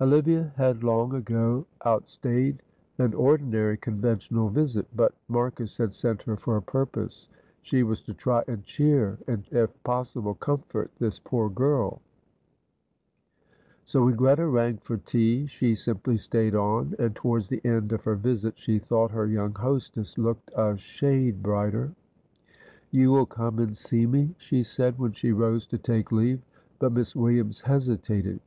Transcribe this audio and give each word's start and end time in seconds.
Olivia 0.00 0.54
had 0.56 0.82
long 0.82 1.12
ago 1.12 1.66
outstayed 1.84 2.62
an 2.96 3.12
ordinary 3.12 3.76
conventional 3.76 4.48
visit; 4.48 4.86
but 4.96 5.14
Marcus 5.28 5.76
had 5.76 5.92
sent 5.92 6.22
her 6.22 6.34
for 6.38 6.56
a 6.56 6.62
purpose: 6.62 7.28
she 7.60 7.82
was 7.82 8.00
to 8.04 8.14
try 8.14 8.42
and 8.48 8.64
cheer, 8.64 9.18
and, 9.26 9.46
if 9.52 9.68
possible, 9.84 10.32
comfort, 10.32 10.90
this 10.98 11.18
poor 11.18 11.50
girl, 11.50 12.00
so, 13.84 14.06
when 14.06 14.16
Greta 14.16 14.46
rang 14.46 14.78
for 14.78 14.96
tea, 14.96 15.44
she 15.46 15.74
simply 15.74 16.16
stayed 16.16 16.54
on, 16.54 16.94
and 16.98 17.14
towards 17.14 17.48
the 17.48 17.60
end 17.62 17.92
of 17.92 18.02
her 18.04 18.16
visit 18.16 18.58
she 18.58 18.78
thought 18.78 19.10
her 19.10 19.26
young 19.26 19.52
hostess 19.54 20.16
looked 20.16 20.50
a 20.56 20.74
shade 20.78 21.42
brighter. 21.42 21.92
"You 22.90 23.10
will 23.12 23.26
come 23.26 23.58
and 23.58 23.76
see 23.76 24.06
me," 24.06 24.34
she 24.38 24.62
said 24.62 24.98
when 24.98 25.12
she 25.12 25.32
rose 25.32 25.66
to 25.66 25.76
take 25.76 26.10
leave; 26.12 26.40
but 26.78 26.92
Miss 26.92 27.14
Williams 27.14 27.60
hesitated. 27.60 28.40